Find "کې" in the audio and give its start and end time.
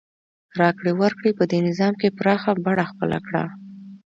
2.01-2.15